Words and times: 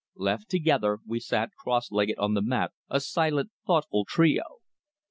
Left 0.15 0.49
together, 0.49 0.97
we 1.05 1.19
sat 1.19 1.51
cross 1.55 1.91
legged 1.91 2.17
on 2.17 2.33
the 2.33 2.41
mat, 2.41 2.71
a 2.89 2.99
silent, 2.99 3.51
thoughtful 3.67 4.03
trio. 4.03 4.55